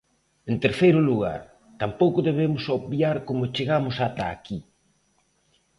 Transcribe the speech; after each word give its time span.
En 0.51 0.55
terceiro 0.65 0.99
lugar, 1.09 1.41
tampouco 1.81 2.19
debemos 2.29 2.63
obviar 2.77 3.17
como 3.27 3.51
chegamos 3.55 3.95
ata 4.07 4.25
aquí. 4.35 4.59